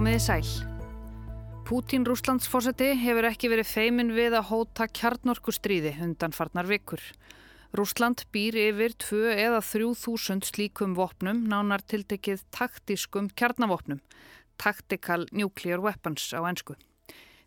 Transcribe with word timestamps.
Komiði 0.00 0.20
sæl. 0.24 0.46
Pútín 1.68 2.06
Rúslandsfósiti 2.08 2.86
hefur 3.02 3.26
ekki 3.28 3.50
verið 3.52 3.66
feimin 3.68 4.14
við 4.16 4.32
að 4.38 4.46
hóta 4.48 4.86
kjarnorkustríði 4.88 5.90
undan 6.06 6.32
farnar 6.32 6.64
vikur. 6.70 7.02
Rúsland 7.76 8.22
býr 8.32 8.56
yfir 8.62 8.94
2 9.04 9.34
eða 9.34 9.58
3000 9.60 10.40
slíkum 10.48 10.94
vopnum 10.96 11.42
nánar 11.52 11.84
tiltekið 11.84 12.46
taktískum 12.48 13.28
kjarnavopnum, 13.36 14.00
Tactical 14.56 15.28
Nuclear 15.36 15.84
Weapons 15.84 16.32
á 16.32 16.48
ennsku. 16.48 16.78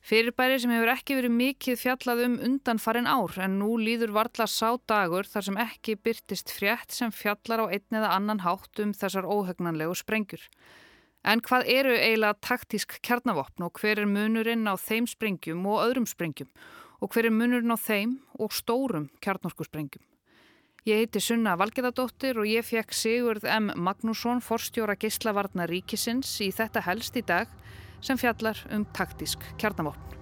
Fyrirbæri 0.05 0.61
sem 0.61 0.77
hefur 0.77 0.93
ekki 0.93 1.17
verið 1.23 1.35
mikið 1.39 1.81
fjallað 1.87 2.23
um 2.27 2.39
undanfarin 2.51 3.09
ár 3.09 3.33
en 3.47 3.57
nú 3.63 3.79
líður 3.81 4.13
varla 4.19 4.45
sá 4.45 4.77
dagur 4.85 5.25
þar 5.25 5.49
sem 5.49 5.61
ekki 5.65 5.97
byrtist 5.97 6.53
frétt 6.53 6.93
sem 6.93 7.09
fjallar 7.09 7.65
á 7.65 7.73
einn 7.73 7.97
eða 8.03 8.13
annan 8.13 8.45
hátt 8.45 8.85
um 8.85 8.93
þessar 8.93 9.25
óhegnanlegu 9.25 9.97
sprengjur. 9.97 10.45
En 11.23 11.39
hvað 11.39 11.69
eru 11.71 11.91
eiginlega 11.95 12.35
taktísk 12.43 12.97
kjarnavopn 12.99 13.63
og 13.63 13.79
hver 13.79 14.01
er 14.01 14.09
munurinn 14.11 14.67
á 14.67 14.75
þeim 14.75 15.05
sprengjum 15.07 15.61
og 15.71 15.79
öðrum 15.85 16.07
sprengjum 16.09 16.49
og 16.99 17.13
hver 17.15 17.29
er 17.29 17.35
munurinn 17.35 17.71
á 17.71 17.79
þeim 17.79 18.17
og 18.35 18.51
stórum 18.51 19.05
kjarnorkusprengjum? 19.23 20.03
Ég 20.83 20.99
heiti 20.99 21.21
Sunna 21.23 21.53
Valgeðardóttir 21.55 22.41
og 22.41 22.49
ég 22.49 22.65
fekk 22.67 22.91
Sigurð 22.91 23.45
M. 23.47 23.69
Magnússon, 23.79 24.43
forstjóra 24.43 24.97
Gíslavarnar 24.99 25.71
Ríkisins 25.71 26.33
í 26.43 26.49
þetta 26.51 26.83
helst 26.83 27.15
í 27.15 27.23
dag 27.23 27.47
sem 28.03 28.19
fjallar 28.19 28.59
um 28.75 28.83
taktísk 28.91 29.45
kjarnavopn. 29.63 30.19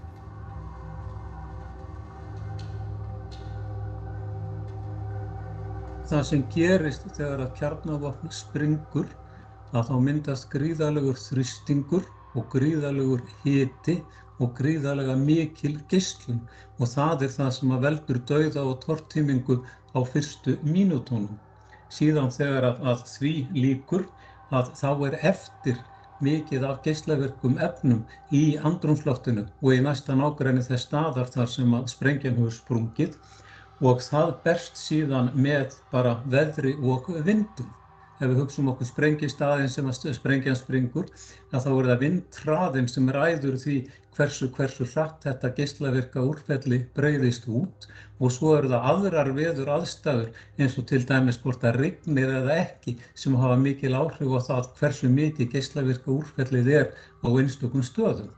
Það 6.12 6.24
sem 6.30 6.46
gerist 6.54 7.10
þegar 7.16 7.48
að 7.48 7.58
kjarnavopn 7.58 8.34
springur 8.36 9.10
að 9.72 9.92
þá 9.92 9.96
myndast 10.08 10.50
gríðalegur 10.54 11.20
þrýstingur 11.20 12.08
og 12.36 12.48
gríðalegur 12.54 13.24
hiti 13.44 13.98
og 14.42 14.56
gríðalega 14.58 15.16
mikil 15.20 15.76
geyslun 15.92 16.42
og 16.80 16.90
það 16.96 17.28
er 17.28 17.34
það 17.36 17.52
sem 17.58 17.76
að 17.76 17.86
veldur 17.86 18.20
dauða 18.32 18.66
og 18.72 18.82
tortímingu 18.86 19.58
á 19.96 20.00
fyrstu 20.14 20.58
mínútonum. 20.66 21.38
Síðan 21.92 22.32
þegar 22.34 22.68
að, 22.72 22.84
að 22.92 23.06
því 23.14 23.34
líkur 23.56 24.06
að 24.52 24.72
þá 24.80 24.90
er 25.08 25.18
eftir 25.34 25.82
mikið 26.22 26.66
af 26.70 26.82
geislaverkum 26.86 27.58
efnum 27.68 28.02
í 28.42 28.44
andrumsloftinu 28.70 29.46
og 29.62 29.76
í 29.76 29.82
næsta 29.84 30.16
nágræni 30.18 30.64
þess 30.66 30.88
staðar 30.88 31.30
þar 31.34 31.52
sem 31.56 31.78
að 31.78 31.92
sprengjan 31.96 32.38
hefur 32.40 32.58
sprungið 32.58 33.18
og 33.82 34.04
það 34.06 34.34
berst 34.46 34.78
síðan 34.78 35.32
með 35.34 35.78
bara 35.94 36.20
veðri 36.30 36.76
og 36.78 37.10
vindum. 37.26 37.70
Ef 38.22 38.30
við 38.30 38.38
hugsaum 38.38 38.68
okkur 38.70 38.86
sprengistaðin 38.86 39.72
sem 39.74 39.88
að 39.90 40.12
sprengjan 40.14 40.58
springur, 40.60 41.08
þá 41.50 41.72
er 41.72 41.88
það 41.90 42.02
vindtraðin 42.04 42.90
sem 42.92 43.08
ræður 43.16 43.56
því 43.64 43.78
hversu, 44.18 44.50
hversu 44.54 44.86
hratt 44.92 45.24
þetta 45.26 45.50
geislaverka 45.58 46.22
úrfelli 46.28 46.78
breyðist 46.98 47.48
út 47.50 47.88
og 48.22 48.34
svo 48.36 48.52
eru 48.60 48.70
það 48.70 48.86
aðrar 48.92 49.32
veður 49.38 49.72
aðstæður 49.78 50.44
eins 50.62 50.78
og 50.78 50.88
til 50.92 51.02
dæmis 51.10 51.42
hvort 51.42 51.64
það 51.66 51.80
rignir 51.82 52.36
eða 52.42 52.60
ekki 52.66 52.96
sem 53.24 53.40
hafa 53.42 53.58
mikil 53.64 53.96
áhrif 53.98 54.38
á 54.38 54.40
það 54.52 54.70
hversu 54.82 55.12
mikið 55.16 55.52
geislaverka 55.56 56.14
úrfellið 56.20 56.72
er 56.78 56.88
á 57.26 57.28
einstökum 57.32 57.86
stöðum. 57.90 58.30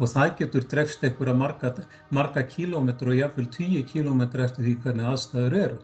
Og 0.00 0.08
það 0.08 0.36
getur 0.40 0.68
drefst 0.72 1.04
einhverja 1.04 1.36
marga, 1.36 1.74
marga 2.10 2.48
kílómetru 2.48 3.12
og 3.12 3.20
jáfnveil 3.20 3.50
10 3.60 3.88
kílómetru 3.92 4.48
eftir 4.48 4.70
því 4.70 4.78
hvernig 4.86 5.10
aðstæður 5.12 5.58
eru. 5.66 5.82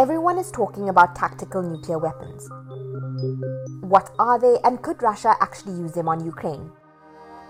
Everyone 0.00 0.38
is 0.38 0.50
talking 0.50 0.88
about 0.88 1.14
tactical 1.14 1.60
nuclear 1.60 1.98
weapons. 1.98 2.48
What 3.82 4.08
are 4.18 4.38
they 4.40 4.56
and 4.64 4.80
could 4.80 5.02
Russia 5.02 5.34
actually 5.42 5.74
use 5.74 5.92
them 5.92 6.08
on 6.08 6.24
Ukraine? 6.24 6.72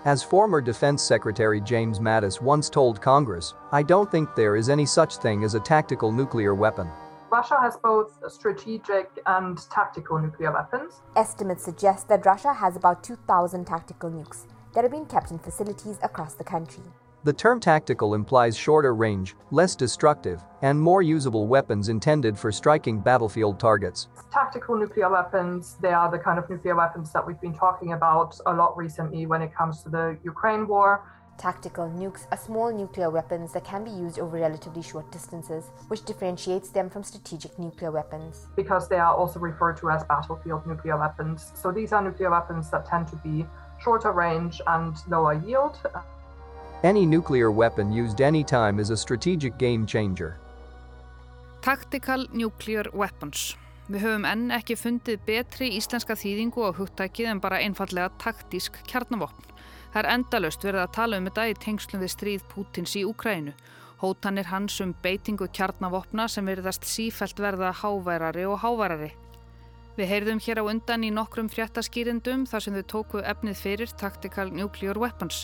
As 0.03 0.21
former 0.21 0.59
Defense 0.59 1.01
Secretary 1.01 1.61
James 1.61 1.99
Mattis 1.99 2.41
once 2.41 2.69
told 2.69 2.99
Congress, 2.99 3.53
I 3.71 3.83
don't 3.83 4.11
think 4.11 4.35
there 4.35 4.57
is 4.57 4.67
any 4.67 4.85
such 4.85 5.15
thing 5.15 5.45
as 5.45 5.55
a 5.55 5.61
tactical 5.61 6.11
nuclear 6.11 6.53
weapon. 6.53 6.89
Russia 7.31 7.55
has 7.61 7.77
both 7.77 8.19
strategic 8.27 9.09
and 9.27 9.57
tactical 9.69 10.19
nuclear 10.19 10.51
weapons. 10.51 10.95
Estimates 11.15 11.63
suggest 11.63 12.09
that 12.09 12.25
Russia 12.25 12.51
has 12.53 12.75
about 12.75 13.01
2,000 13.01 13.63
tactical 13.63 14.11
nukes 14.11 14.45
that 14.75 14.83
have 14.83 14.91
been 14.91 15.05
kept 15.05 15.31
in 15.31 15.39
facilities 15.39 15.99
across 16.03 16.33
the 16.33 16.43
country. 16.43 16.83
The 17.23 17.33
term 17.33 17.59
tactical 17.59 18.15
implies 18.15 18.57
shorter 18.57 18.95
range, 18.95 19.35
less 19.51 19.75
destructive, 19.75 20.41
and 20.63 20.81
more 20.81 21.03
usable 21.03 21.45
weapons 21.45 21.87
intended 21.87 22.35
for 22.35 22.51
striking 22.51 22.99
battlefield 22.99 23.59
targets. 23.59 24.07
Tactical 24.31 24.75
nuclear 24.75 25.07
weapons, 25.07 25.77
they 25.83 25.93
are 25.93 26.09
the 26.09 26.17
kind 26.17 26.39
of 26.39 26.49
nuclear 26.49 26.75
weapons 26.75 27.13
that 27.13 27.25
we've 27.25 27.39
been 27.39 27.53
talking 27.53 27.93
about 27.93 28.35
a 28.47 28.53
lot 28.53 28.75
recently 28.75 29.27
when 29.27 29.43
it 29.43 29.53
comes 29.53 29.83
to 29.83 29.89
the 29.89 30.17
Ukraine 30.23 30.67
war. 30.67 31.03
Tactical 31.37 31.87
nukes 31.91 32.25
are 32.31 32.37
small 32.39 32.73
nuclear 32.73 33.11
weapons 33.11 33.53
that 33.53 33.63
can 33.63 33.83
be 33.83 33.91
used 33.91 34.17
over 34.17 34.39
relatively 34.39 34.81
short 34.81 35.11
distances, 35.11 35.65
which 35.89 36.03
differentiates 36.05 36.69
them 36.71 36.89
from 36.89 37.03
strategic 37.03 37.59
nuclear 37.59 37.91
weapons. 37.91 38.47
Because 38.55 38.89
they 38.89 38.97
are 38.97 39.13
also 39.13 39.39
referred 39.39 39.77
to 39.77 39.91
as 39.91 40.03
battlefield 40.05 40.65
nuclear 40.65 40.97
weapons. 40.97 41.51
So 41.53 41.71
these 41.71 41.93
are 41.93 42.01
nuclear 42.01 42.31
weapons 42.31 42.71
that 42.71 42.87
tend 42.87 43.09
to 43.09 43.15
be 43.17 43.45
shorter 43.79 44.11
range 44.11 44.59
and 44.65 44.95
lower 45.07 45.33
yield. 45.33 45.77
Any 46.83 47.05
nuclear 47.05 47.51
weapon 47.51 47.91
used 47.91 48.21
anytime 48.21 48.79
is 48.79 48.89
a 48.89 48.97
strategic 48.97 49.55
game 49.59 49.85
changer. 49.85 50.39
Tactical 51.61 52.25
Nuclear 52.33 52.89
Weapons. 52.91 53.55
Við 53.85 54.01
höfum 54.01 54.25
enn 54.25 54.47
ekki 54.55 54.73
fundið 54.73 55.19
betri 55.27 55.67
íslenska 55.77 56.15
þýðingu 56.17 56.63
og 56.65 56.79
hugtækið 56.79 57.29
en 57.35 57.41
bara 57.43 57.59
einfallega 57.61 58.09
taktísk 58.23 58.79
kjarnavopn. 58.89 59.45
Það 59.93 59.99
er 60.01 60.09
endalust 60.15 60.65
verið 60.65 60.81
að 60.81 60.95
tala 60.97 61.19
um 61.21 61.29
þetta 61.29 61.47
í 61.51 61.55
tengslum 61.67 62.01
við 62.01 62.13
stríð 62.15 62.49
Pútins 62.49 62.97
í 62.97 63.05
Úkrænu. 63.05 63.53
Hótanir 64.01 64.49
hans 64.49 64.81
um 64.81 64.95
beitingu 65.03 65.51
kjarnavopna 65.53 66.25
sem 66.33 66.49
verðast 66.49 66.89
sífælt 66.89 67.37
verða 67.45 67.75
háværari 67.83 68.47
og 68.49 68.57
háværari. 68.65 69.11
Við 69.97 70.07
heyrðum 70.07 70.39
hér 70.39 70.61
á 70.61 70.69
undan 70.71 71.03
í 71.03 71.09
nokkrum 71.11 71.49
fréttaskýrindum 71.51 72.45
þar 72.47 72.63
sem 72.63 72.75
þau 72.77 72.85
tóku 72.93 73.23
efnið 73.27 73.57
fyrir 73.59 73.91
Tactical 73.99 74.47
Nuclear 74.55 74.95
Weapons. 75.01 75.41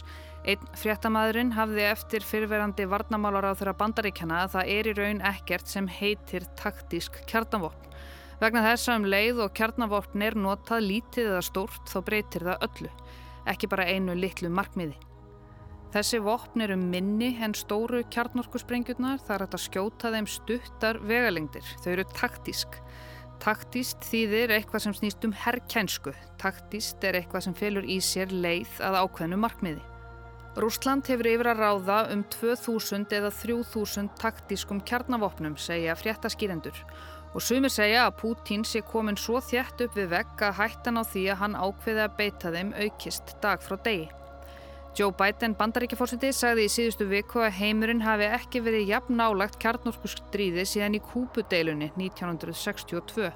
Einn 0.48 0.70
fréttamaðurinn 0.80 1.52
hafði 1.58 1.84
eftir 1.90 2.24
fyrirverandi 2.24 2.86
varnamálar 2.88 3.50
á 3.52 3.58
þeirra 3.60 3.76
bandaríkjana 3.82 4.38
að 4.46 4.54
það 4.54 4.72
er 4.78 4.88
í 4.88 4.94
raun 5.02 5.20
ekkert 5.34 5.68
sem 5.68 5.90
heitir 5.92 6.48
taktísk 6.56 7.20
kjarnavopn. 7.28 7.92
Vegna 8.40 8.64
þess 8.70 8.88
að 8.88 9.02
um 9.02 9.10
leið 9.12 9.44
og 9.44 9.52
kjarnavopn 9.58 10.24
er 10.24 10.40
notað 10.40 10.88
lítið 10.94 11.34
eða 11.34 11.44
stórt 11.44 11.92
þá 11.92 11.98
breytir 12.08 12.48
það 12.48 12.66
öllu, 12.70 12.94
ekki 13.52 13.72
bara 13.74 13.90
einu 13.92 14.16
litlu 14.16 14.54
markmiði. 14.54 14.96
Þessi 15.92 16.20
vopn 16.24 16.64
eru 16.64 16.76
minni 16.80 17.34
en 17.44 17.56
stóru 17.56 18.02
kjarnorkussprengjurnar 18.14 19.20
þar 19.28 19.46
að 19.48 19.60
skjóta 19.64 20.12
þeim 20.14 20.28
stuttar 20.30 21.00
vegalengdir. 21.04 21.68
Þau 21.84 21.92
eru 21.98 22.08
taktísk. 22.12 22.80
Taktíst 23.44 24.02
þýðir 24.08 24.56
eitthvað 24.56 24.84
sem 24.88 24.96
snýst 24.98 25.28
um 25.28 25.36
herrkænsku. 25.44 26.14
Taktíst 26.42 27.04
er 27.06 27.20
eitthvað 27.20 27.46
sem 27.46 27.56
felur 27.58 27.86
í 27.86 28.00
sér 28.04 28.34
leið 28.34 28.82
að 28.84 28.98
ákveðnu 29.04 29.38
markmiði. 29.44 29.84
Rúsland 30.58 31.06
hefur 31.06 31.30
yfir 31.30 31.52
að 31.52 31.60
ráða 31.62 31.98
um 32.16 32.24
2000 32.34 33.12
eða 33.14 33.30
3000 33.30 34.10
taktískum 34.18 34.80
kjarnavopnum, 34.82 35.54
segja 35.62 35.94
fréttaskýrendur. 36.00 36.80
Og 37.38 37.44
sumir 37.46 37.70
segja 37.70 38.08
að 38.08 38.16
Pútín 38.24 38.64
sé 38.66 38.82
komin 38.82 39.20
svo 39.22 39.38
þjætt 39.44 39.84
upp 39.86 39.98
við 40.00 40.10
vegg 40.16 40.42
að 40.48 40.58
hættan 40.58 40.98
á 40.98 41.04
því 41.06 41.28
að 41.30 41.42
hann 41.44 41.60
ákveði 41.62 42.06
að 42.08 42.16
beita 42.18 42.54
þeim 42.56 42.72
aukist 42.74 43.36
dag 43.44 43.62
frá 43.62 43.78
degi. 43.86 44.08
Joe 44.98 45.14
Biden, 45.14 45.54
bandaríkjafórsiti, 45.54 46.32
sagði 46.34 46.64
í 46.66 46.70
síðustu 46.74 47.06
viku 47.06 47.44
að 47.46 47.60
heimurinn 47.60 48.00
hafi 48.02 48.26
ekki 48.34 48.64
verið 48.66 48.88
jafn 48.90 49.20
nálagt 49.20 49.60
kjarnorkuskstríði 49.62 50.64
síðan 50.66 50.98
í 50.98 51.02
Kúpudeilunni 51.06 51.92
1962. 51.94 53.28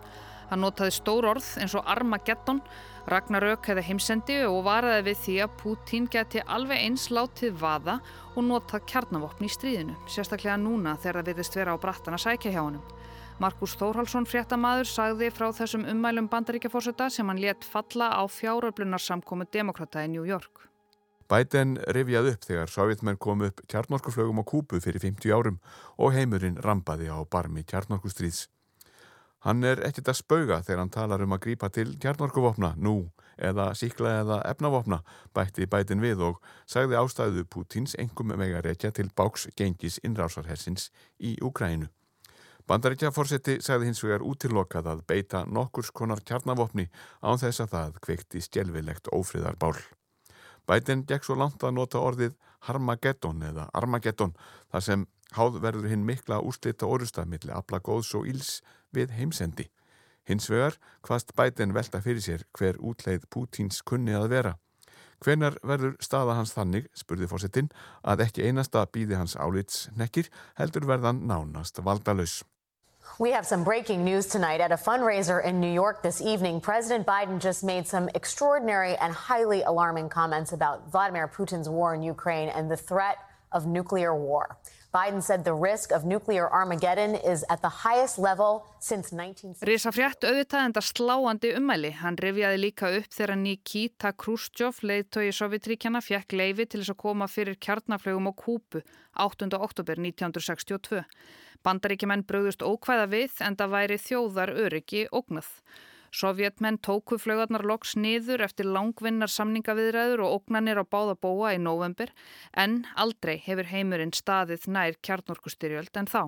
Hann 0.50 0.66
notaði 0.66 0.96
stór 0.96 1.28
orð 1.30 1.52
eins 1.62 1.76
og 1.78 1.86
Armageddon 1.86 2.64
Ragnarök 3.14 3.70
hefði 3.70 3.84
heimsendi 3.92 4.38
og 4.48 4.64
varaði 4.66 5.04
við 5.12 5.22
því 5.22 5.36
að 5.46 5.54
Pútín 5.62 6.08
geti 6.10 6.42
alveg 6.42 6.82
eins 6.82 7.06
látið 7.14 7.54
vaða 7.62 8.00
og 8.34 8.42
notað 8.48 8.88
kjarnavopn 8.90 9.46
í 9.46 9.52
stríðinu, 9.54 10.00
sérstaklega 10.10 10.58
núna 10.58 10.96
þegar 10.98 11.22
það 11.22 11.30
virðist 11.30 11.60
vera 11.62 11.78
á 11.78 11.82
brattan 11.86 12.18
að 12.18 12.26
sækja 12.26 12.56
hjá 12.58 12.62
honum. 12.64 12.98
Markus 13.42 13.78
Þórhalsson 13.78 14.26
fréttamaður 14.26 14.90
sagði 14.90 15.30
frá 15.30 15.52
þessum 15.62 15.86
ummælum 15.94 16.34
bandaríkjafórseta 16.34 17.10
sem 17.14 17.30
hann 17.30 17.46
let 17.46 17.70
falla 17.70 18.10
á 18.18 18.26
fjáröflunarsamkomu 18.26 19.46
demokrata 19.54 20.10
í 20.10 20.12
New 20.18 20.26
York. 20.26 20.71
Biden 21.32 21.78
rifjað 21.96 22.26
upp 22.34 22.42
þegar 22.44 22.72
sovjetmenn 22.72 23.20
kom 23.24 23.44
upp 23.46 23.62
kjarnorkuflögum 23.72 24.42
á 24.42 24.50
Kúbu 24.50 24.82
fyrir 24.84 25.00
50 25.00 25.32
árum 25.32 25.62
og 25.96 26.12
heimurinn 26.12 26.58
rampaði 26.60 27.08
á 27.08 27.24
barmi 27.24 27.64
kjarnorkustríðs. 27.64 28.50
Hann 29.48 29.64
er 29.64 29.80
ekkert 29.88 30.12
að 30.12 30.20
spauga 30.20 30.58
þegar 30.62 30.82
hann 30.84 30.92
talar 30.92 31.24
um 31.24 31.32
að 31.32 31.44
grípa 31.46 31.70
til 31.72 31.94
kjarnorkuvopna 32.04 32.74
nú 32.76 32.98
eða 33.40 33.70
síkla 33.80 34.12
eða 34.26 34.42
efnavopna 34.52 35.00
bætti 35.34 35.70
bætin 35.72 36.04
við 36.04 36.26
og 36.28 36.44
sagði 36.70 37.00
ástæðu 37.00 37.46
Pútins 37.48 37.96
engum 38.04 38.36
megarekja 38.36 38.92
til 38.92 39.08
báks 39.16 39.48
gengis 39.56 40.02
innrásarhersins 40.04 40.92
í 41.18 41.38
Úkrænu. 41.40 41.88
Bandaríkjaforsetti 42.68 43.58
sagði 43.64 43.90
hins 43.90 44.04
vegar 44.04 44.28
útilokað 44.28 44.92
að 44.92 45.08
beita 45.08 45.46
nokkurs 45.48 45.96
konar 45.96 46.22
kjarnavopni 46.28 46.90
án 47.24 47.40
þess 47.40 47.64
að 47.64 47.74
það 47.78 47.98
kveikti 48.06 48.46
stjelvilegt 48.46 49.10
ófriðarbál. 49.16 49.80
Biden 50.70 51.06
gekk 51.10 51.26
svo 51.26 51.38
langt 51.40 51.64
að 51.64 51.76
nota 51.78 52.02
orðið 52.02 52.38
Harmageddon 52.68 53.42
eða 53.44 53.68
Armageddon 53.74 54.34
þar 54.72 54.86
sem 54.88 55.06
háð 55.36 55.62
verður 55.64 55.90
hinn 55.92 56.06
mikla 56.06 56.42
úrslita 56.46 56.90
orustafmiðli 56.90 57.54
afla 57.56 57.80
góðs 57.80 58.14
og 58.20 58.28
íls 58.30 58.60
við 58.94 59.16
heimsendi. 59.18 59.70
Hins 60.28 60.50
vegar 60.52 60.78
hvaðst 61.08 61.34
Biden 61.38 61.74
velta 61.74 62.02
fyrir 62.02 62.22
sér 62.22 62.46
hver 62.58 62.78
útleið 62.78 63.26
Pútins 63.34 63.82
kunni 63.82 64.14
að 64.16 64.30
vera. 64.36 64.54
Hvenar 65.22 65.58
verður 65.62 65.98
staða 66.02 66.36
hans 66.38 66.54
þannig, 66.56 66.88
spurði 66.98 67.28
fórsettinn, 67.30 67.70
að 68.02 68.26
ekki 68.26 68.48
einasta 68.48 68.88
býði 68.90 69.20
hans 69.20 69.36
álits 69.38 69.88
nekkir 69.98 70.32
heldur 70.58 70.88
verðan 70.90 71.26
nánast 71.30 71.78
valdalus. 71.86 72.42
We 73.20 73.32
have 73.32 73.46
some 73.46 73.64
breaking 73.64 74.04
news 74.06 74.28
tonight. 74.28 74.62
At 74.62 74.72
a 74.72 74.78
fundraiser 74.78 75.44
in 75.44 75.60
New 75.60 75.72
York 75.72 76.02
this 76.02 76.22
evening, 76.22 76.62
President 76.62 77.06
Biden 77.06 77.40
just 77.40 77.64
made 77.64 77.86
some 77.86 78.10
extraordinary 78.16 78.96
and 78.96 79.14
highly 79.14 79.64
alarming 79.64 80.10
comments 80.10 80.54
about 80.54 80.90
Vladimir 80.92 81.28
Putin's 81.28 81.68
war 81.68 81.94
in 81.94 82.02
Ukraine 82.02 82.50
and 82.50 82.72
the 82.72 82.78
threat 82.78 83.18
of 83.52 83.68
nuclear 83.68 84.16
war. 84.16 84.58
Biden 84.94 85.22
said 85.24 85.46
the 85.46 85.54
risk 85.54 85.92
of 85.92 86.04
nuclear 86.04 86.50
Armageddon 86.50 87.16
is 87.16 87.46
at 87.50 87.62
the 87.62 87.70
highest 87.70 88.20
level 88.20 88.66
since 88.80 89.14
1960. 89.16 89.66
Risa 89.66 89.92
frétt 89.96 90.26
auðvitað 90.28 90.66
enda 90.68 90.84
sláandi 90.84 91.52
ummæli. 91.56 91.94
Hann 91.96 92.20
rifjaði 92.20 92.60
líka 92.60 92.90
upp 92.98 93.16
þegar 93.16 93.40
Nikita 93.40 94.12
Khrushchev, 94.12 94.82
leiðtói 94.84 95.30
Sovjetríkjana, 95.32 96.02
fjekk 96.04 96.36
leifi 96.36 96.66
til 96.68 96.82
þess 96.82 96.92
að 96.92 97.00
koma 97.06 97.30
fyrir 97.32 97.56
kjarnaflögum 97.64 98.28
á 98.28 98.34
Kúpu 98.36 98.84
8. 99.16 99.48
oktober 99.56 100.04
1962. 100.04 101.06
Bandaríkjumenn 101.64 102.28
bröðust 102.28 102.66
ókvæða 102.66 103.08
við 103.16 103.40
en 103.48 103.56
það 103.56 103.74
væri 103.78 104.00
þjóðar 104.02 104.52
öryggi 104.66 105.06
ógnað. 105.16 105.48
Sovjetmenn 106.12 106.82
tóku 106.84 107.16
flögarnar 107.16 107.64
loks 107.64 107.96
niður 107.96 108.44
eftir 108.44 108.68
langvinnar 108.68 109.32
samningaviðræður 109.32 110.26
og 110.26 110.34
ógnanir 110.42 110.82
á 110.82 110.86
báða 110.86 111.16
bóa 111.16 111.54
í 111.56 111.60
november 111.62 112.12
en 112.52 112.82
aldrei 113.00 113.38
hefur 113.40 113.70
heimurinn 113.72 114.12
staðið 114.12 114.68
nær 114.68 115.00
kjarnorkustyrjöld 115.00 115.96
en 115.96 116.12
þá. 116.12 116.24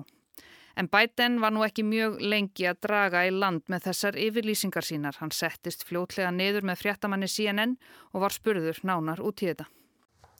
En 0.74 0.88
Biden 0.90 1.36
var 1.40 1.52
nú 1.54 1.62
ekki 1.62 1.84
mjög 1.86 2.16
lengi 2.24 2.64
að 2.66 2.80
draga 2.88 3.26
í 3.28 3.30
land 3.30 3.68
með 3.70 3.90
þessar 3.90 4.16
yfirlýsingar 4.18 4.88
sínar. 4.88 5.20
Hann 5.20 5.30
settist 5.30 5.84
fljótlega 5.86 6.32
niður 6.34 6.66
með 6.66 6.80
fréttamanni 6.80 7.28
CNN 7.30 7.76
og 8.12 8.24
var 8.24 8.34
spurður 8.34 8.80
nánar 8.82 9.22
út 9.22 9.44
í 9.44 9.52
þetta. 9.52 9.68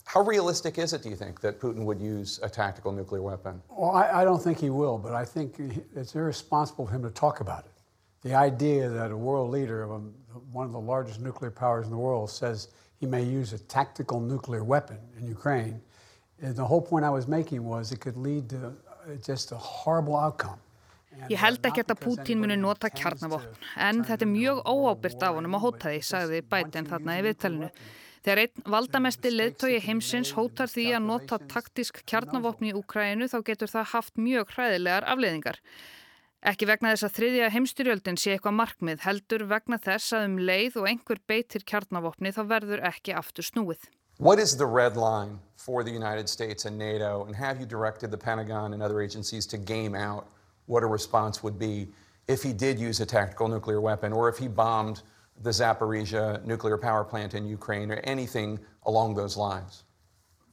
How 0.06 0.20
realistic 0.20 0.79
is 0.79 0.93
it, 0.93 1.02
do 1.02 1.08
you 1.08 1.17
think, 1.17 1.41
that 1.41 1.61
Putin 1.61 1.85
would 1.85 2.00
use 2.00 2.41
a 2.43 2.49
tactical 2.49 2.93
nuclear 2.93 3.23
weapon? 3.23 3.62
Well, 3.70 3.93
I, 3.93 4.23
I 4.23 4.25
don't 4.25 4.43
think 4.43 4.58
he 4.58 4.70
will, 4.70 4.99
but 4.99 5.12
I 5.12 5.25
think 5.25 5.61
it's 5.94 6.14
irresponsible 6.14 6.87
for 6.87 6.93
him 6.93 7.02
to 7.02 7.11
talk 7.11 7.41
about 7.41 7.64
it. 7.64 7.74
The 8.25 8.35
idea 8.35 8.88
that 8.88 9.11
a 9.11 9.17
world 9.17 9.50
leader 9.50 9.82
of 9.82 9.91
a, 9.91 10.00
one 10.50 10.67
of 10.67 10.73
the 10.73 10.81
largest 10.81 11.21
nuclear 11.21 11.50
powers 11.50 11.85
in 11.87 11.93
the 11.93 12.03
world 12.09 12.31
says 12.31 12.69
he 12.99 13.06
may 13.06 13.23
use 13.23 13.53
a 13.53 13.59
tactical 13.59 14.19
nuclear 14.21 14.65
weapon 14.65 14.99
in 15.19 15.29
Ukraine, 15.29 15.81
the 16.53 16.65
whole 16.65 16.82
point 16.82 17.05
I 17.05 17.11
was 17.11 17.26
making 17.26 17.65
was 17.65 17.93
it 17.93 18.00
could 18.00 18.17
lead 18.17 18.49
to 18.50 18.67
uh, 18.67 19.17
just 19.23 19.53
a 19.53 19.56
horrible 19.56 20.17
outcome. 20.17 20.59
Ég 21.31 21.38
held 21.38 21.62
ekki 21.62 21.85
að 21.85 22.00
Putin 22.03 22.41
muni 22.43 22.56
nota 22.59 22.88
kjarnavopn, 22.91 23.53
en 23.79 24.00
þetta 24.03 24.27
er 24.27 24.31
mjög 24.32 24.56
óábyrgt 24.67 25.23
af 25.23 25.37
honum 25.37 25.55
að 25.55 25.62
hóta 25.62 25.93
því, 25.93 26.00
sagði 26.09 26.41
Biden 26.50 26.88
þarna 26.91 27.19
í 27.20 27.23
viðtælinu. 27.29 27.69
Þegar 28.25 28.41
einn 28.43 28.65
valdamesti 28.75 29.31
leðtogi 29.31 29.79
heimsins 29.85 30.32
hótar 30.35 30.73
því 30.73 30.88
að 30.97 31.06
nota 31.06 31.38
taktisk 31.53 32.00
kjarnavopni 32.11 32.73
í 32.73 32.77
Úkrænu 32.81 33.29
þá 33.31 33.37
getur 33.47 33.70
það 33.70 33.93
haft 33.93 34.19
mjög 34.19 34.56
hræðilegar 34.56 35.06
afleiðingar. 35.15 35.61
Ekki 36.44 36.67
vegna 36.69 36.91
þess 36.93 37.06
að 37.06 37.12
þriðja 37.17 37.46
heimstyrjöldin 37.55 38.19
sé 38.20 38.35
eitthvað 38.35 38.52
markmið 38.58 39.05
heldur 39.06 39.46
vegna 39.49 39.79
þess 39.81 40.12
að 40.12 40.25
um 40.26 40.35
leið 40.44 40.75
og 40.76 40.88
einhver 40.91 41.20
beitir 41.25 41.62
kjarnavopni 41.64 42.35
þá 42.37 42.41
verður 42.50 42.82
ekki 42.85 43.14
aftur 43.17 43.46
snúið. 43.46 43.87
What 44.19 44.38
is 44.38 44.52
the 44.55 44.67
red 44.67 44.99
line 44.99 45.38
for 45.56 45.82
the 45.82 45.91
United 45.91 46.29
States 46.29 46.67
and 46.67 46.76
NATO 46.76 47.25
and 47.25 47.35
have 47.35 47.61
you 47.61 47.67
directed 47.67 48.11
the 48.11 48.19
Pentagon 48.19 48.75
and 48.75 48.82
other 48.82 49.00
agencies 49.00 49.46
to 49.46 49.56
game 49.56 49.94
out 49.94 50.29
what 50.67 50.82
a 50.82 50.87
response 50.87 51.43
would 51.43 51.58
be 51.58 51.88
if 52.29 52.43
he 52.43 52.52
did 52.52 52.79
use 52.79 53.00
a 53.00 53.06
tactical 53.06 53.49
nuclear 53.49 53.81
weapon 53.81 54.12
or 54.12 54.29
if 54.29 54.37
he 54.37 54.46
bombed 54.46 55.00
the 55.41 55.50
Zaporizhia 55.50 56.44
nuclear 56.44 56.76
power 56.76 57.05
plant 57.05 57.32
in 57.32 57.46
Ukraine 57.46 57.91
or 57.91 58.00
anything 58.05 58.61
along 58.85 59.14
those 59.14 59.38
lines? 59.38 59.85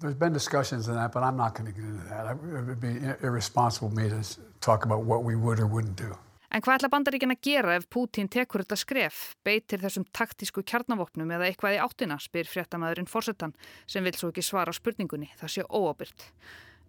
There's 0.01 0.15
been 0.15 0.33
discussions 0.33 0.89
on 0.89 0.95
that, 0.95 1.11
but 1.11 1.21
I'm 1.21 1.37
not 1.37 1.53
going 1.53 1.71
to 1.71 1.79
get 1.79 1.87
into 1.87 2.05
that. 2.09 2.25
It 2.31 2.65
would 2.67 2.81
be 2.81 2.97
irresponsible 3.21 3.89
of 3.89 3.93
me 3.93 4.09
to 4.09 4.23
talk 4.59 4.83
about 4.83 5.03
what 5.03 5.23
we 5.23 5.35
would 5.35 5.59
or 5.59 5.67
wouldn't 5.67 5.95
do. 5.95 6.17
En 6.51 6.59
hvað 6.59 6.81
ætla 6.81 6.89
bandaríkina 6.91 7.37
að 7.37 7.45
gera 7.47 7.75
ef 7.77 7.85
Pútín 7.87 8.27
tekur 8.27 8.65
þetta 8.65 8.75
skref, 8.81 9.19
beitir 9.45 9.79
þessum 9.79 10.03
taktísku 10.11 10.65
kjarnavopnum 10.67 11.29
eða 11.31 11.47
eitthvað 11.47 11.77
í 11.77 11.79
áttina, 11.79 12.17
spyr 12.19 12.49
fréttamaðurinn 12.49 13.07
Forsetan 13.07 13.53
sem 13.87 14.03
vil 14.03 14.17
svo 14.17 14.33
ekki 14.33 14.43
svara 14.43 14.73
spurningunni, 14.75 15.29
það 15.39 15.53
sé 15.53 15.63
óábyrt. 15.69 16.27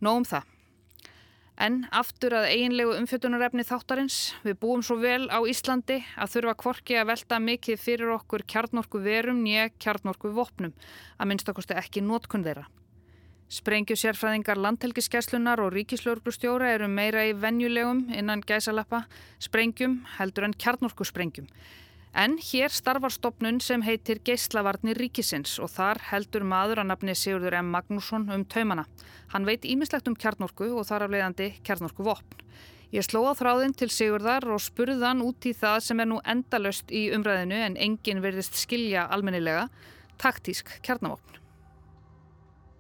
Nóum 0.03 0.27
það. 0.27 0.51
En 1.63 1.83
aftur 1.95 2.35
að 2.35 2.49
eiginlegu 2.57 2.97
umfjötunarefni 2.97 3.63
þáttarins, 3.69 4.33
við 4.43 4.59
búum 4.65 4.83
svo 4.83 4.97
vel 4.99 5.29
á 5.31 5.39
Íslandi 5.47 6.01
að 6.17 6.39
þurfa 6.39 6.59
kvorki 6.65 6.99
að 6.99 7.11
velta 7.13 7.39
mikið 7.45 7.83
fyrir 7.87 8.17
okkur 8.17 8.49
kjarnorku 8.49 9.05
verum 9.05 9.45
nýja 9.45 9.69
kjarnorku 9.77 10.33
vopnum, 10.35 10.73
að 11.21 11.29
minnstakosti 11.29 11.77
ekki 11.79 12.03
nótkunn 12.03 12.49
þeirra. 12.49 12.67
Sprengju 13.53 13.99
sérfræðingar 14.01 14.57
landhelgiskeslunar 14.57 15.61
og 15.61 15.75
ríkislauglustjóra 15.75 16.71
eru 16.73 16.87
meira 16.89 17.27
í 17.29 17.35
venjulegum 17.37 18.07
innan 18.17 18.41
gæsalappa 18.49 19.03
sprengjum 19.45 19.99
heldur 20.15 20.47
en 20.47 20.55
kjarnorku 20.57 21.05
sprengjum. 21.05 21.51
En 22.17 22.39
hér 22.41 22.73
starfar 22.73 23.13
stopnun 23.13 23.59
sem 23.61 23.85
heitir 23.85 24.23
Geislavarnir 24.25 24.97
ríkisins 24.97 25.59
og 25.61 25.69
þar 25.75 26.01
heldur 26.09 26.47
maður 26.49 26.81
að 26.81 26.89
nafni 26.95 27.17
Sigurður 27.17 27.59
M. 27.59 27.69
Magnússon 27.75 28.25
um 28.33 28.47
taumana. 28.49 28.87
Hann 29.35 29.45
veit 29.45 29.69
ímislegt 29.69 30.09
um 30.09 30.17
kjarnorku 30.17 30.71
og 30.73 30.89
þar 30.89 31.05
af 31.09 31.13
leiðandi 31.13 31.51
kjarnorku 31.61 32.09
vopn. 32.09 32.41
Ég 32.97 33.05
sló 33.05 33.27
á 33.29 33.37
þráðin 33.37 33.77
til 33.77 33.91
Sigurðar 33.93 34.49
og 34.49 34.65
spurði 34.65 35.05
hann 35.05 35.21
út 35.29 35.45
í 35.45 35.53
það 35.53 35.79
sem 35.91 36.01
er 36.01 36.09
nú 36.09 36.23
endalöst 36.25 36.89
í 36.89 37.11
umræðinu 37.13 37.61
en 37.69 37.77
enginn 37.77 38.25
verðist 38.25 38.57
skilja 38.65 39.11
almennilega, 39.13 39.69
taktísk 40.17 40.79
kjarnavopn. 40.81 41.42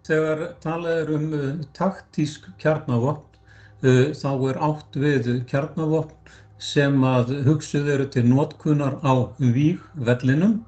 Þegar 0.06 0.40
talað 0.62 1.00
er 1.04 1.10
um 1.14 1.28
uh, 1.36 1.44
taktísk 1.79 2.48
kjarnavopn 2.62 3.86
uh, 3.86 4.10
þá 4.19 4.31
er 4.50 4.60
átt 4.69 4.98
við 4.98 5.31
kjarnavopn 5.50 6.22
sem 6.62 6.98
að 7.06 7.31
hugsuð 7.46 7.91
eru 7.96 8.06
til 8.10 8.24
notkunar 8.27 8.98
á 9.03 9.15
vígvellinum 9.38 10.60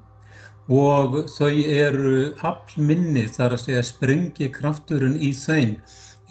og 0.71 1.19
þau 1.35 1.51
eru 1.51 2.15
haflminni 2.39 3.27
þar 3.35 3.55
að 3.55 3.63
segja 3.65 3.83
sprengikrafturinn 3.85 5.19
í 5.21 5.31
þeim 5.37 5.75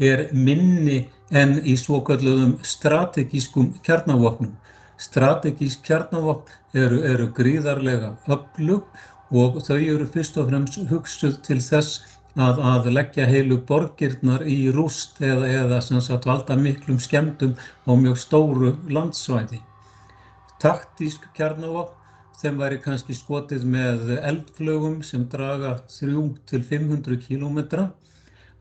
er 0.00 0.26
minni 0.32 1.04
en 1.30 1.58
í 1.62 1.76
svokalluðum 1.78 2.58
strategískum 2.66 3.72
kjarnavopnum. 3.86 4.56
Strategísk 4.98 5.84
kjarnavopn 5.86 6.50
eru, 6.74 7.00
eru 7.04 7.28
gríðarlega 7.36 8.14
öflug 8.26 8.88
og 9.34 9.60
þau 9.66 9.78
eru 9.78 10.06
fyrst 10.10 10.36
og 10.38 10.50
fremst 10.50 10.80
hugsuð 10.90 11.38
til 11.46 11.60
þess 11.62 12.02
að, 12.34 12.60
að 12.60 12.88
leggja 12.92 13.26
heilu 13.30 13.58
borgirnar 13.68 14.42
í 14.46 14.70
rúst 14.74 15.20
eða, 15.22 15.50
eða 15.62 15.80
sagt 15.82 16.26
valda 16.26 16.56
miklum 16.56 16.98
skemmtum 16.98 17.54
á 17.86 17.92
mjög 17.94 18.18
stóru 18.18 18.72
landsvæði. 18.90 19.60
Taktísk 20.62 21.28
kjarnavopn 21.36 22.00
þeim 22.40 22.58
væri 22.60 22.78
kannski 22.82 23.14
skotið 23.16 23.66
með 23.74 24.16
eldflögum 24.18 25.02
sem 25.06 25.28
draga 25.30 25.76
3-500 25.92 27.20
km 27.22 27.60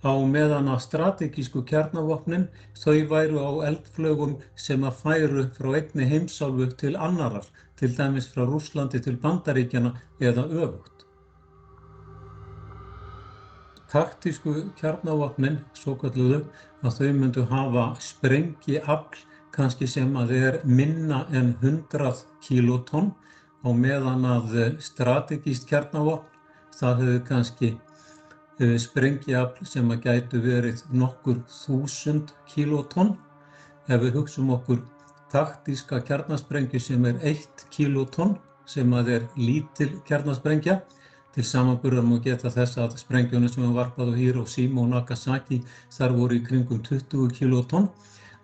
á 0.04 0.14
meðan 0.36 0.70
að 0.72 0.84
strategísku 0.86 1.64
kjarnavopnin 1.68 2.48
þau 2.84 2.98
væru 3.10 3.40
á 3.40 3.52
eldflögum 3.72 4.38
sem 4.56 4.84
að 4.84 5.00
færu 5.04 5.48
frá 5.58 5.74
einni 5.80 6.10
heimsálfu 6.12 6.70
til 6.80 6.96
annarar, 6.96 7.46
til 7.80 7.96
dæmis 7.98 8.30
frá 8.32 8.46
Rúslandi 8.46 9.02
til 9.04 9.20
Bandaríkjana 9.24 9.96
eða 10.20 10.48
öfugt 10.52 10.93
taktísku 13.94 14.56
kjarnavopnin, 14.80 15.60
svo 15.78 15.94
kalluðu, 16.02 16.42
að 16.84 16.98
þau 16.98 17.12
myndu 17.20 17.46
hafa 17.52 17.86
sprengiafl 18.02 19.22
kannski 19.54 19.88
sem 19.88 20.16
að 20.18 20.32
er 20.38 20.60
minna 20.66 21.24
en 21.32 21.54
100 21.62 22.24
kilotonn 22.42 23.12
á 23.64 23.70
meðan 23.70 24.26
að 24.26 24.56
strategíst 24.82 25.68
kjarnavopn, 25.70 26.30
það 26.74 27.04
hefur 27.04 27.22
kannski 27.28 27.70
uh, 27.74 28.78
sprengiafl 28.82 29.70
sem 29.70 29.94
að 29.94 30.08
gætu 30.08 30.42
verið 30.42 30.82
nokkur 30.92 31.44
þúsund 31.62 32.34
kilotonn. 32.50 33.14
Ef 33.88 34.02
við 34.02 34.18
hugsaum 34.18 34.52
okkur 34.58 34.82
taktíska 35.32 36.02
kjarnasprengju 36.08 36.82
sem 36.82 37.06
er 37.06 37.22
1 37.22 37.68
kilotonn, 37.74 38.36
sem 38.66 38.90
að 38.96 39.16
er 39.20 39.24
lítil 39.38 39.92
kjarnasprengja, 40.08 40.82
Til 41.34 41.44
samanburðar 41.50 42.06
má 42.06 42.18
geta 42.22 42.52
þess 42.54 42.78
að 42.78 42.98
sprengjónu 43.02 43.50
sem 43.50 43.64
var 43.66 43.78
varpað 43.80 44.14
á 44.14 44.20
Hiroshima 44.20 44.84
og 44.84 44.92
Nagasaki 44.92 45.64
þar 45.96 46.18
voru 46.18 46.38
í 46.38 46.44
kringum 46.46 46.82
20 46.86 47.32
kilotonn. 47.40 47.90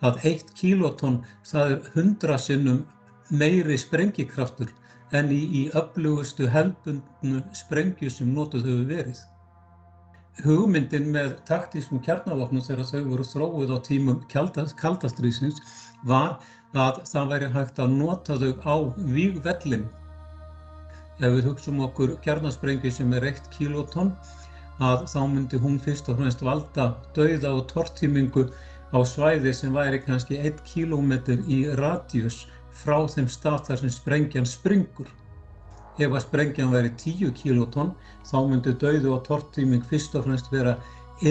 að 0.01 0.19
eitt 0.29 0.53
kílótonn 0.55 1.17
það 1.43 1.71
er 1.71 1.87
hundra 1.95 2.37
sinnum 2.39 2.85
meiri 3.29 3.75
sprengikraftur 3.77 4.69
en 5.11 5.31
í, 5.33 5.39
í 5.59 5.63
öflugustu 5.75 6.47
hefbundnu 6.53 7.41
sprengju 7.57 8.11
sem 8.13 8.31
notuð 8.33 8.69
hefur 8.69 8.87
verið. 8.93 9.19
Hugmyndin 10.45 11.09
með 11.11 11.33
taktískum 11.49 11.99
kjarnavopnum 12.05 12.63
þegar 12.63 12.87
þau 12.91 13.01
voru 13.09 13.27
þróið 13.27 13.73
á 13.75 13.77
tímum 13.89 14.21
kaldastrýsins 14.31 15.59
var 16.07 16.37
að 16.77 17.01
það 17.09 17.31
væri 17.33 17.49
hægt 17.57 17.81
að 17.83 17.95
nota 17.97 18.37
þau 18.39 18.53
á 18.63 18.75
vígvellin. 19.17 19.89
Ef 21.19 21.33
við 21.35 21.47
hugsaum 21.49 21.79
okkur 21.83 22.11
kjarnasprengju 22.23 22.89
sem 22.95 23.13
er 23.17 23.25
1 23.27 23.47
kilotonn 23.51 24.13
að 24.89 25.01
þá 25.11 25.19
myndi 25.27 25.57
hún 25.59 25.79
fyrst 25.83 26.07
og 26.11 26.19
fremst 26.19 26.43
valda 26.47 26.85
dauða 27.17 27.49
og 27.57 27.65
tortímingu 27.71 28.45
á 28.95 28.99
svæði 29.13 29.51
sem 29.57 29.73
væri 29.75 29.99
kannski 30.05 30.37
1 30.49 30.61
kilometr 30.69 31.41
í 31.51 31.57
radjus 31.79 32.45
frá 32.81 33.01
þeim 33.13 33.27
stað 33.33 33.65
þar 33.67 33.81
sem 33.81 33.91
sprengjan 33.95 34.47
springur. 34.47 35.09
Ef 35.99 36.07
að 36.07 36.23
sprengjan 36.23 36.71
væri 36.71 36.93
10 37.01 37.33
kilotonn 37.41 37.91
þá 38.29 38.37
myndi 38.51 38.75
dauðu 38.83 39.11
og 39.17 39.25
tortíming 39.27 39.83
fyrst 39.89 40.15
og 40.15 40.23
fremst 40.29 40.47
vera 40.53 40.77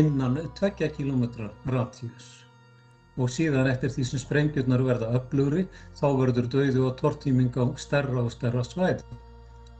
innan 0.02 0.36
2 0.60 0.70
km 0.98 1.24
radjus. 1.64 2.26
Og 3.16 3.32
síðan 3.32 3.70
eftir 3.72 3.94
því 3.96 4.04
sem 4.10 4.22
sprengjurnar 4.22 4.84
verða 4.84 5.08
öflugri 5.16 5.64
þá 5.96 6.06
verður 6.20 6.52
dauðu 6.58 6.84
og 6.90 7.00
tortíming 7.00 7.56
á 7.56 7.64
stærra 7.80 8.26
og 8.26 8.30
stærra 8.36 8.66
svæði. 8.68 9.08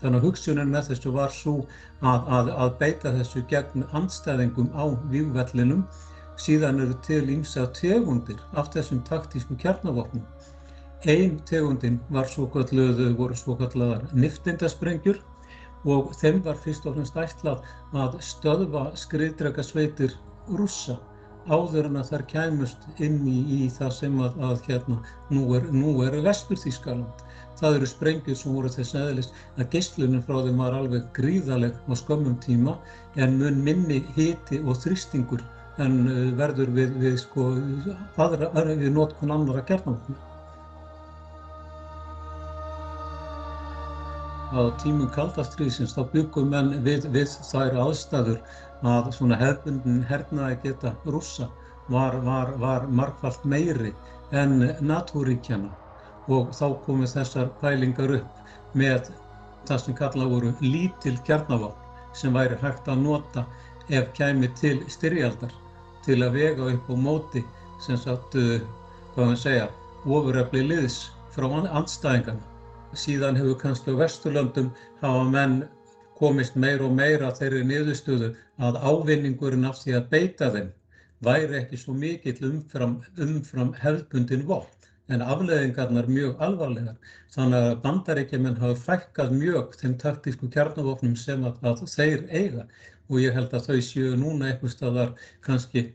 Þannig 0.00 0.20
að 0.20 0.26
hugsunin 0.28 0.72
með 0.72 0.90
þessu 0.92 1.12
var 1.14 1.32
svo 1.34 1.54
að, 2.00 2.28
að, 2.38 2.50
að 2.64 2.74
beita 2.82 3.14
þessu 3.16 3.42
gegn 3.50 3.86
andstæðingum 3.98 4.68
á 4.78 4.84
vígvellinum. 5.12 5.82
Síðan 6.38 6.78
eru 6.84 6.94
til 7.06 7.24
ímsa 7.34 7.66
tegundir 7.74 8.38
af 8.54 8.70
þessum 8.74 9.00
taktísku 9.08 9.56
kjarnavopnum. 9.58 10.22
Einn 11.06 11.40
tegundin 11.46 11.98
var 12.14 12.30
svo 12.30 12.46
kalluð, 12.50 13.02
voru 13.18 13.34
svo 13.38 13.56
kallar 13.58 14.06
niftindasprengjur 14.14 15.18
og 15.86 16.14
þeim 16.18 16.40
var 16.46 16.58
fyrst 16.62 16.86
og 16.86 16.96
fremst 16.96 17.18
ætlað 17.18 17.66
að 18.04 18.16
stöðva 18.28 18.88
skriðdregasveitir 18.98 20.14
rússa 20.58 20.98
áður 21.48 21.88
en 21.88 22.00
að 22.00 22.10
þær 22.12 22.24
kæmust 22.32 22.86
inn 23.04 23.20
í, 23.28 23.38
í 23.58 23.60
það 23.72 23.92
sem 23.98 24.18
að, 24.20 24.40
að 24.48 24.66
hérna, 24.68 24.98
nú 25.32 25.44
er, 25.56 25.68
er 26.10 26.18
Vestur-Þýskaland. 26.26 27.24
Það 27.58 27.76
eru 27.76 27.86
sprengjur 27.90 28.36
sem 28.38 28.54
voru 28.54 28.70
þess 28.70 28.94
aðeins 28.94 29.30
að 29.58 29.70
geislunin 29.72 30.24
frá 30.26 30.36
þeim 30.46 30.60
var 30.62 30.76
alveg 30.78 31.08
gríðaleg 31.16 31.74
á 31.90 31.92
skömmum 31.98 32.36
tíma 32.44 32.76
en 33.18 33.38
mun 33.40 33.58
minni 33.66 33.98
hiti 34.14 34.60
og 34.62 34.78
þrýstingur 34.84 35.42
en 35.82 35.98
uh, 36.06 36.20
verður 36.38 36.70
við, 36.74 36.94
við, 37.02 37.16
sko, 37.22 37.50
aðra, 38.18 38.50
við 38.68 38.90
notkun 38.94 39.34
annara 39.34 39.64
kjarnavopna. 39.66 40.16
Á 44.48 44.60
tímum 44.80 45.10
kaldastriðsins 45.12 45.92
þá 45.96 46.02
byggum 46.14 46.54
menn 46.54 46.70
við, 46.86 47.10
við 47.12 47.34
þær 47.50 47.82
aðstæður 47.84 48.38
að 48.86 49.10
svona 49.18 49.36
hefðbundin 49.42 50.06
hernaði 50.08 50.60
geta 50.62 50.94
rússa 51.10 51.50
var, 51.90 52.16
var, 52.24 52.54
var 52.62 52.86
margfalt 52.88 53.44
meiri 53.44 53.92
en 54.30 54.60
NATO-ríkjana 54.80 55.87
og 56.28 56.52
þá 56.56 56.66
komu 56.84 57.08
þessar 57.08 57.50
pælingar 57.60 58.12
upp 58.18 58.74
með 58.76 59.10
það 59.68 59.80
sem 59.84 59.96
kallað 60.00 60.34
voru 60.34 60.52
lítil 60.64 61.16
kjarnavopn 61.28 62.12
sem 62.18 62.34
væri 62.36 62.58
hægt 62.62 62.88
að 62.88 63.02
nota 63.04 63.44
ef 63.88 64.12
kæmi 64.16 64.50
til 64.60 64.82
styrjaldar 64.92 65.52
til 66.04 66.20
að 66.24 66.36
vega 66.36 66.68
upp 66.72 66.90
á 66.92 66.94
móti 66.96 67.44
sem 67.84 67.96
sagt, 68.00 68.34
uh, 68.34 68.60
hvað 69.14 69.30
maður 69.30 69.40
segja, 69.42 69.66
ofuröfli 70.04 70.62
liðs 70.66 70.96
frá 71.34 71.46
andstæðingarna. 71.52 72.44
Síðan 72.96 73.36
hefur 73.38 73.58
kannski 73.60 73.92
á 73.94 74.00
Vesturlöndum 74.00 74.70
hafa 75.02 75.24
menn 75.28 75.60
komist 76.18 76.56
meir 76.56 76.82
og 76.82 76.94
meira 76.96 77.30
þeirri 77.36 77.62
niðurstöðu 77.68 78.32
að 78.64 78.80
ávinningurinn 78.82 79.68
af 79.68 79.78
því 79.82 79.94
að 79.98 80.08
beita 80.14 80.50
þeim 80.54 80.72
væri 81.28 81.60
ekki 81.60 81.78
svo 81.78 81.94
mikill 81.94 82.40
umfram, 82.48 82.98
umfram 83.20 83.74
hefðbundin 83.78 84.46
vopn 84.48 84.77
en 85.14 85.24
afleðingarnar 85.24 86.08
mjög 86.12 86.42
alvarlegar. 86.44 86.96
Þannig 87.32 87.66
að 87.66 87.78
bandaríkjumenn 87.84 88.60
hafa 88.60 88.76
fækkað 88.84 89.34
mjög 89.40 89.74
þeim 89.80 89.96
taktísku 90.02 90.50
kjarnavopnum 90.52 91.16
sem 91.16 91.44
að, 91.48 91.58
að 91.70 91.82
þeir 91.94 92.24
eiga 92.28 92.66
og 93.08 93.20
ég 93.22 93.36
held 93.36 93.56
að 93.56 93.68
þau 93.70 93.80
séu 93.86 94.14
núna 94.20 94.50
eitthvað 94.50 94.74
staðar 94.74 95.12
kannski 95.46 95.86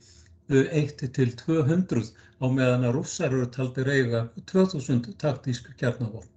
1 0.50 1.08
til 1.17 1.29
200 1.43 2.10
á 2.41 2.46
meðan 2.50 2.88
að 2.89 2.96
rússar 2.98 3.32
eru 3.32 3.50
taldir 3.53 3.89
eiga 3.89 4.25
2000 4.51 5.13
taktísku 5.22 5.75
kjarnavopn. 5.79 6.29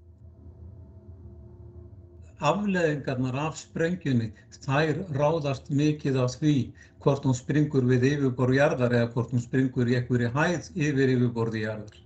Afleðingarnar 2.45 3.39
af 3.47 3.57
sprengjunni 3.57 4.35
þær 4.61 4.99
ráðast 5.17 5.71
mikið 5.73 6.19
af 6.21 6.37
því 6.37 6.57
hvort 7.01 7.25
hún 7.25 7.37
springur 7.39 7.87
við 7.89 8.11
yfirborð 8.11 8.59
jarðar 8.59 8.99
eða 8.99 9.13
hvort 9.15 9.33
hún 9.33 9.45
springur 9.45 9.89
í 9.89 9.97
einhverju 9.97 10.35
hæð 10.37 10.69
yfir 10.75 11.15
yfirborði 11.15 11.65
jarðar 11.65 12.03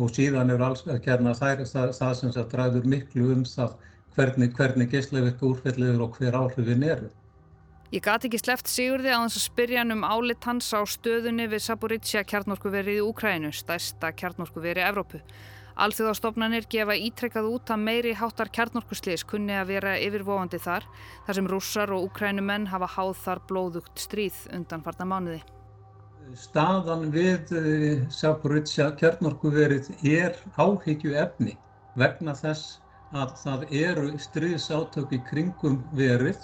og 0.00 0.12
síðan 0.16 0.52
er 0.54 0.62
alls 0.64 0.82
hérna 1.04 1.34
það, 1.36 1.64
það, 1.68 1.94
það 1.98 2.12
sem 2.18 2.34
það 2.36 2.50
dræður 2.54 2.90
miklu 2.94 3.30
um 3.34 3.46
það 3.48 3.74
hvernig, 4.16 4.52
hvernig 4.56 4.90
geislavirka 4.92 5.46
úrfelliður 5.48 6.04
og 6.06 6.18
hver 6.18 6.38
áhrifin 6.40 6.86
eru. 6.86 7.10
Ég 7.90 8.02
gati 8.06 8.28
ekki 8.28 8.38
sleft 8.38 8.70
Sigurði 8.70 9.10
á 9.10 9.18
þess 9.24 9.40
að 9.40 9.46
spyrja 9.48 9.82
hann 9.82 9.96
um 9.96 10.04
álit 10.06 10.46
hans 10.46 10.68
á 10.70 10.80
stöðunni 10.86 11.48
við 11.50 11.64
Saporizia 11.64 12.22
kjarnorkuverið 12.22 13.00
í 13.00 13.06
Úkrænu, 13.08 13.50
stærsta 13.50 14.12
kjarnorkuverið 14.14 14.86
Evrópu. 14.86 15.22
Alþjóðastofnanir 15.80 16.68
gefa 16.70 16.94
ítrekkað 16.94 17.48
út 17.50 17.70
að 17.72 17.84
meiri 17.88 18.14
háttar 18.18 18.50
kjarnorkusliðs 18.54 19.24
kunni 19.26 19.56
að 19.58 19.72
vera 19.74 19.96
yfirvofandi 19.98 20.60
þar, 20.62 20.86
þar 21.26 21.40
sem 21.40 21.48
rússar 21.50 21.94
og 21.96 22.10
úkrænumenn 22.10 22.68
hafa 22.70 22.90
háð 22.98 23.16
þar 23.24 23.46
blóðugt 23.48 24.04
stríð 24.06 24.44
undan 24.54 24.84
farna 24.86 25.08
mánuði 25.08 25.40
staðan 26.38 27.10
við 27.14 27.50
eh, 27.56 28.04
kjarnorkuverið 29.00 29.90
er 30.06 30.36
áhyggju 30.56 31.16
efni 31.24 31.56
vegna 31.98 32.34
þess 32.34 32.78
að 33.10 33.34
það 33.42 33.66
eru 33.82 34.12
stríðsátök 34.18 35.12
í 35.16 35.20
kringum 35.26 35.80
verið 35.98 36.38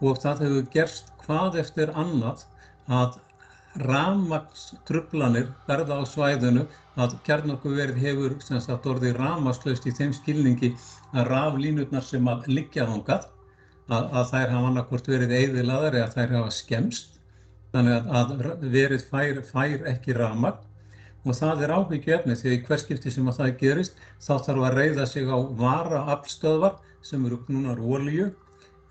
og 0.00 0.18
það 0.22 0.44
hefur 0.46 0.68
gerst 0.74 1.12
hvað 1.22 1.58
eftir 1.62 1.92
annað 1.94 2.44
að 2.88 3.18
rafmagnstrublanir 3.78 5.52
verða 5.68 6.00
á 6.00 6.04
svæðinu 6.08 6.64
að 6.98 7.18
kjarnorkuverið 7.26 8.00
hefur 8.02 8.38
sem 8.42 8.62
sagt 8.64 8.86
orðið 8.90 9.18
rafmagnslaust 9.20 9.86
í 9.86 9.94
þeim 9.94 10.14
skilningi 10.16 10.72
að 11.12 11.30
raflínurnar 11.32 12.06
sem 12.06 12.26
að 12.32 12.48
liggja 12.50 12.88
þangað 12.88 13.28
að, 13.88 14.10
að 14.10 14.24
þær 14.32 14.50
hafa 14.56 14.72
annarkort 14.72 15.12
verið 15.12 15.36
eðilaðar 15.42 16.00
eða 16.00 16.10
þær 16.16 16.36
hafa 16.38 16.56
skemst 16.58 17.17
þannig 17.74 18.10
að 18.20 18.34
verið 18.72 19.04
fær, 19.10 19.40
fær 19.50 19.86
ekki 19.92 20.16
ramagn 20.16 20.64
og 21.26 21.36
það 21.36 21.64
er 21.66 21.72
áhyggjuefni 21.76 22.36
því 22.38 22.50
að 22.50 22.56
í 22.56 22.60
hver 22.66 22.82
skipti 22.82 23.12
sem 23.12 23.28
að 23.28 23.40
það 23.40 23.56
gerist 23.62 24.02
þá 24.24 24.34
þarf 24.46 24.66
að 24.68 24.76
reyða 24.78 25.06
sig 25.10 25.28
á 25.28 25.38
varaaflstöðvar 25.62 26.78
sem 27.04 27.24
eru 27.28 27.40
knúnar 27.46 27.80
ólíu. 27.82 28.30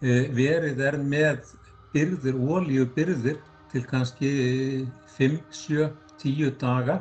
E, 0.01 0.27
verið 0.38 0.81
er 0.86 1.00
með 1.01 1.53
byrðir, 1.93 2.38
ólíubyrðir 2.38 3.39
til 3.72 3.84
kannski 3.89 4.31
5, 5.17 5.39
7, 5.51 5.88
10 6.22 6.53
daga 6.62 7.00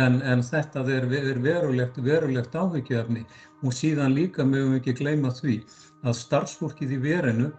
en, 0.00 0.18
en 0.22 0.42
þetta 0.42 0.82
er, 0.90 1.06
er 1.06 1.38
verulegt, 1.44 2.00
verulegt 2.02 2.56
áhyggjuefni 2.56 3.22
og 3.62 3.76
síðan 3.76 4.16
líka 4.16 4.44
mögum 4.44 4.74
við 4.74 4.80
ekki 4.80 4.96
gleyma 5.02 5.30
því 5.36 5.60
að 6.02 6.18
starfsfólkið 6.18 6.96
í 6.96 7.00
verinu 7.04 7.52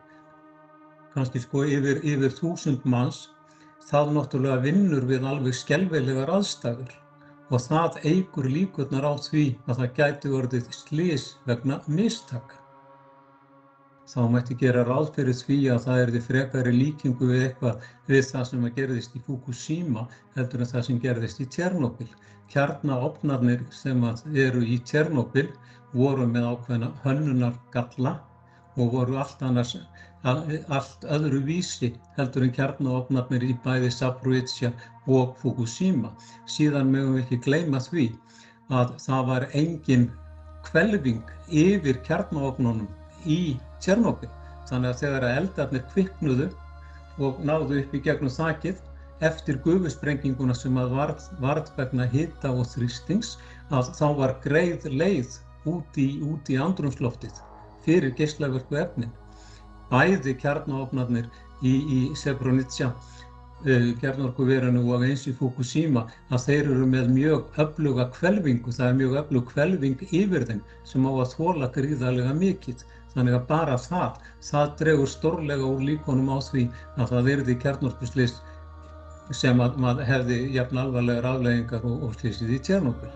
kannski 1.14 1.44
sko 1.44 1.64
yfir, 1.70 2.02
yfir 2.02 2.34
þúsund 2.40 2.84
manns, 2.90 3.28
það 3.90 4.14
náttúrulega 4.18 4.64
vinnur 4.66 5.08
við 5.10 5.30
alveg 5.30 5.56
skelveilegar 5.58 6.32
aðstæður 6.40 7.00
og 7.54 7.62
það 7.62 7.98
eigur 8.10 8.50
líkurnar 8.50 9.06
á 9.06 9.14
því 9.22 9.46
að 9.68 9.80
það 9.80 9.96
gæti 10.00 10.34
orðið 10.40 10.70
slís 10.74 11.26
vegna 11.46 11.80
mistaka. 11.88 12.60
Þá 14.10 14.22
mætti 14.30 14.56
gera 14.60 14.84
ráð 14.88 15.12
fyrir 15.16 15.38
því 15.38 15.58
að 15.74 15.86
það 15.86 16.00
er 16.02 16.12
því 16.14 16.22
frekari 16.28 16.72
líkingu 16.76 17.30
við 17.30 17.44
eitthvað 17.44 17.86
við 18.10 18.26
það 18.32 18.48
sem 18.50 18.66
að 18.68 18.76
gerðist 18.80 19.16
í 19.16 19.22
Fukushima 19.28 20.04
heldur 20.36 20.64
en 20.64 20.72
það 20.74 20.86
sem 20.88 21.00
gerðist 21.06 21.42
í 21.42 21.48
Tjernobyl. 21.56 22.10
Kjarnaopnarnir 22.52 23.64
sem 23.74 24.04
eru 24.46 24.66
í 24.66 24.80
Tjernobyl 24.90 25.48
voru 25.94 26.28
með 26.30 26.50
ákveðna 26.52 26.92
hönnunar 27.06 27.58
galla 27.74 28.18
og 28.76 28.94
voru 28.98 29.18
allt 29.22 29.42
annars 29.46 29.78
allt 30.24 31.06
öðru 31.16 31.42
vísi 31.48 31.92
heldur 32.18 32.46
en 32.46 32.54
kjarnaofnarnir 32.56 33.44
í 33.44 33.54
bæði 33.66 33.90
Zaporizhia 33.92 34.72
og 35.08 35.36
Fukushima. 35.42 36.14
Síðan 36.48 36.92
mögum 36.94 37.18
við 37.18 37.24
ekki 37.26 37.40
gleyma 37.48 37.82
því 37.84 38.08
að 38.72 38.94
það 39.04 39.26
var 39.32 39.48
engin 39.52 40.08
kvelving 40.64 41.24
yfir 41.52 42.00
kjarnaofnunum 42.08 42.88
í 43.28 43.58
Tjernobyl. 43.84 44.30
Þannig 44.70 44.94
að 44.94 45.00
þegar 45.02 45.30
eldarnir 45.30 45.88
kviknuðu 45.92 46.50
og 47.20 47.42
náðu 47.46 47.82
upp 47.82 47.94
í 47.94 48.02
gegnum 48.06 48.32
þakkið 48.32 48.80
eftir 49.28 49.60
gufusprenginguna 49.64 50.56
sem 50.56 50.78
að 50.80 50.96
varð, 50.98 51.26
varð 51.44 51.72
vegna 51.78 52.08
hita 52.10 52.52
og 52.52 52.66
þrýstings 52.72 53.36
að 53.76 53.92
þá 54.00 54.08
var 54.20 54.38
greið 54.44 54.88
leið 54.92 55.36
út 55.70 56.00
í, 56.00 56.08
í 56.24 56.56
andrumsloftið 56.60 57.44
fyrir 57.84 58.16
geislaverku 58.18 58.80
efnin. 58.80 59.12
Bæði 59.94 60.34
kjarnáfnarnir 60.42 61.28
í, 61.62 61.74
í 61.74 62.00
Srebrenica, 62.18 62.90
uh, 63.64 63.90
kjarnorkuverinu 64.02 64.82
og 64.90 65.06
eins 65.06 65.28
í 65.30 65.36
Fukushima, 65.38 66.08
að 66.34 66.48
þeir 66.48 66.72
eru 66.76 66.88
með 66.90 67.12
mjög 67.14 67.62
öfluga 67.62 68.10
kvelvingu, 68.18 68.74
það 68.74 68.90
er 68.90 68.98
mjög 69.04 69.20
öflug 69.22 69.46
kvelving 69.52 70.08
yfir 70.10 70.48
þeim 70.50 70.64
sem 70.90 71.06
á 71.06 71.12
að 71.14 71.38
þóla 71.38 71.70
gríðarlega 71.78 72.34
mikið. 72.42 72.84
Þannig 73.14 73.36
að 73.38 73.44
bara 73.52 73.76
það, 73.78 74.24
það 74.42 74.72
dregur 74.80 75.10
stórlega 75.12 75.68
úr 75.70 75.84
líkonum 75.86 76.32
á 76.34 76.38
því 76.42 76.64
að 76.98 77.12
það 77.12 77.28
verði 77.30 77.56
kjarnorkuslist 77.62 78.42
sem 79.32 79.62
að 79.62 79.78
maður 79.80 80.08
hefði 80.10 80.40
jafn 80.56 80.80
alvarlegar 80.82 81.28
afleggingar 81.30 81.86
og, 81.88 82.08
og 82.08 82.18
slísið 82.18 82.58
í 82.58 82.60
Tjernobyl. 82.66 83.12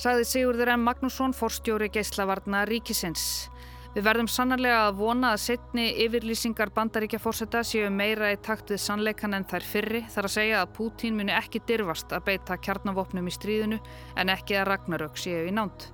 Sagði 0.00 0.26
Sigurður 0.28 0.74
M. 0.76 0.86
Magnússon, 0.86 1.34
forstjóri 1.36 1.88
geislavarna 1.92 2.64
ríkisins. 2.68 3.48
Við 3.96 4.04
verðum 4.04 4.26
sannarlega 4.28 4.80
að 4.90 4.98
vona 4.98 5.28
að 5.32 5.38
setni 5.40 5.86
yfirlýsingar 6.04 6.68
bandaríkjafórseta 6.76 7.62
séu 7.64 7.86
meira 7.88 8.28
í 8.28 8.36
takt 8.44 8.68
við 8.68 8.82
sannleikan 8.82 9.32
en 9.38 9.46
þær 9.48 9.64
fyrri 9.64 10.02
þar 10.12 10.28
að 10.28 10.34
segja 10.34 10.58
að 10.60 10.74
Pútín 10.76 11.16
muni 11.16 11.32
ekki 11.32 11.62
dirfast 11.64 12.12
að 12.12 12.26
beita 12.26 12.58
kjarnavopnum 12.60 13.30
í 13.30 13.32
stríðinu 13.32 13.78
en 14.20 14.32
ekki 14.34 14.58
að 14.60 14.68
Ragnarök 14.68 15.16
séu 15.16 15.46
í 15.48 15.54
nánt. 15.56 15.88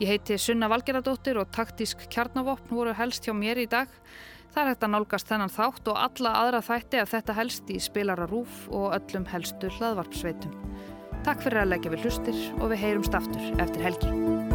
Ég 0.00 0.14
heiti 0.14 0.40
Sunna 0.40 0.72
Valgeradóttir 0.72 1.36
og 1.36 1.52
taktísk 1.52 2.08
kjarnavopn 2.08 2.72
voru 2.72 2.96
helst 2.96 3.28
hjá 3.28 3.36
mér 3.36 3.60
í 3.60 3.68
dag. 3.68 3.92
Það 4.56 4.62
er 4.62 4.72
hægt 4.72 4.88
að 4.88 4.94
nálgast 4.96 5.28
þennan 5.28 5.52
þátt 5.52 5.92
og 5.92 6.00
alla 6.00 6.34
aðra 6.40 6.64
þætti 6.64 7.04
af 7.04 7.12
þetta 7.12 7.38
helst 7.42 7.68
í 7.68 7.78
spilara 7.90 8.30
rúf 8.32 8.64
og 8.72 8.96
öllum 8.96 9.28
helstu 9.28 9.68
hlaðvarpsveitum. 9.76 10.56
Takk 11.28 11.44
fyrir 11.44 11.66
að 11.66 11.74
leggja 11.76 11.92
við 11.92 12.08
hlustir 12.08 12.44
og 12.56 12.70
við 12.72 12.86
heyrumst 12.88 13.20
aftur 13.20 13.52
eftir 13.60 13.90
helgi. 13.90 14.53